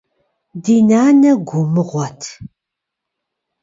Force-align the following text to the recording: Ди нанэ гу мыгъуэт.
Ди 0.63 0.75
нанэ 0.89 1.31
гу 1.47 1.61
мыгъуэт. 1.73 2.21